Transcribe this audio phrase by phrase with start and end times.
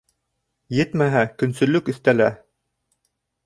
[0.77, 2.33] Етмәһә, көнсөллөк өҫтәлә...